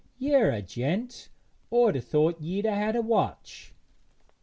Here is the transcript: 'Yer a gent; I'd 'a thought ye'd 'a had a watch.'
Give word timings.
'Yer 0.17 0.49
a 0.49 0.63
gent; 0.63 1.29
I'd 1.71 1.95
'a 1.95 2.01
thought 2.01 2.41
ye'd 2.41 2.65
'a 2.65 2.73
had 2.73 2.95
a 2.95 3.03
watch.' 3.03 3.71